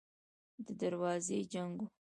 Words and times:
د 0.65 0.67
دروازګۍ 0.79 1.41
جنګ 1.53 1.73
و. 1.83 1.87